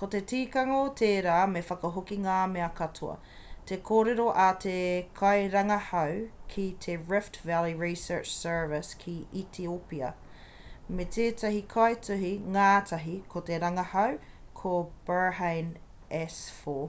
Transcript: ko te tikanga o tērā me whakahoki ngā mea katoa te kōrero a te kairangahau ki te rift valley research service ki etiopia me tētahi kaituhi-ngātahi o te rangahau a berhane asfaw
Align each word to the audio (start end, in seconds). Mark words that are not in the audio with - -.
ko 0.00 0.06
te 0.12 0.18
tikanga 0.30 0.76
o 0.84 0.84
tērā 1.00 1.32
me 1.54 1.60
whakahoki 1.70 2.16
ngā 2.26 2.36
mea 2.52 2.68
katoa 2.78 3.16
te 3.70 3.78
kōrero 3.88 4.28
a 4.44 4.46
te 4.64 4.76
kairangahau 5.18 6.14
ki 6.54 6.64
te 6.86 6.94
rift 7.12 7.36
valley 7.52 7.76
research 7.84 8.32
service 8.36 8.98
ki 9.04 9.16
etiopia 9.42 10.12
me 11.00 11.08
tētahi 11.20 11.62
kaituhi-ngātahi 11.78 13.18
o 13.36 13.44
te 13.52 13.62
rangahau 13.68 14.20
a 14.74 14.76
berhane 15.12 15.86
asfaw 16.24 16.88